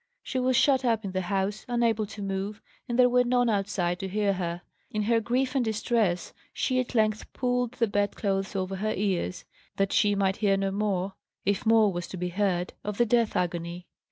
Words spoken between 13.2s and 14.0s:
agony.